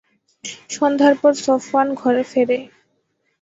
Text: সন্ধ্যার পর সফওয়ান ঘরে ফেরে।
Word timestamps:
সন্ধ্যার 0.69 1.13
পর 1.21 1.33
সফওয়ান 1.45 1.87
ঘরে 1.95 2.23
ফেরে। 2.31 2.57